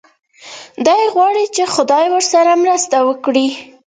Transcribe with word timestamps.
دی 0.85 1.01
غواړي 1.13 1.45
چې 1.55 1.63
خدای 1.75 2.05
ورسره 2.11 2.51
مرسته 2.63 2.97
وکړي. 3.07 3.47